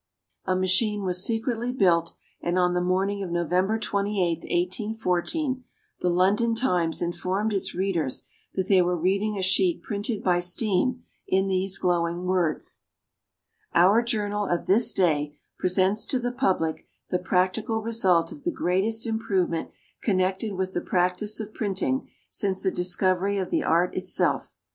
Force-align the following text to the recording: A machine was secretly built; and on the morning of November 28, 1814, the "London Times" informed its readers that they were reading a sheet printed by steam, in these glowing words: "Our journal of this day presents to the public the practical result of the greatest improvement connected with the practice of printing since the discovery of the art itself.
A 0.45 0.55
machine 0.55 1.03
was 1.03 1.23
secretly 1.23 1.71
built; 1.71 2.13
and 2.41 2.57
on 2.57 2.73
the 2.73 2.81
morning 2.81 3.21
of 3.21 3.29
November 3.29 3.77
28, 3.77 4.39
1814, 4.39 5.63
the 5.99 6.09
"London 6.09 6.55
Times" 6.55 7.03
informed 7.03 7.53
its 7.53 7.75
readers 7.75 8.23
that 8.55 8.67
they 8.67 8.81
were 8.81 8.97
reading 8.97 9.37
a 9.37 9.43
sheet 9.43 9.83
printed 9.83 10.23
by 10.23 10.39
steam, 10.39 11.03
in 11.27 11.45
these 11.47 11.77
glowing 11.77 12.25
words: 12.25 12.85
"Our 13.75 14.01
journal 14.01 14.47
of 14.47 14.65
this 14.65 14.91
day 14.91 15.37
presents 15.59 16.07
to 16.07 16.17
the 16.17 16.31
public 16.31 16.87
the 17.11 17.19
practical 17.19 17.83
result 17.83 18.31
of 18.31 18.43
the 18.43 18.51
greatest 18.51 19.05
improvement 19.05 19.69
connected 20.01 20.53
with 20.53 20.73
the 20.73 20.81
practice 20.81 21.39
of 21.39 21.53
printing 21.53 22.09
since 22.27 22.59
the 22.59 22.71
discovery 22.71 23.37
of 23.37 23.51
the 23.51 23.61
art 23.61 23.93
itself. 23.95 24.55